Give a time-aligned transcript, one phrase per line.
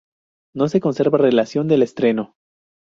[0.55, 2.33] No se conserva relación del estreno.